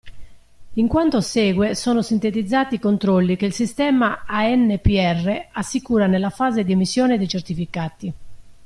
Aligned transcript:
In 0.77 0.87
quanto 0.87 1.21
segue 1.21 1.75
sono 1.75 2.01
sintetizzati 2.01 2.73
i 2.73 2.79
controlli 2.79 3.35
che 3.35 3.45
il 3.45 3.53
sistema 3.53 4.23
ANPR 4.25 5.49
assicura 5.51 6.07
nella 6.07 6.31
fase 6.31 6.63
di 6.63 6.71
emissione 6.71 7.19
dei 7.19 7.27
certificati. 7.27 8.13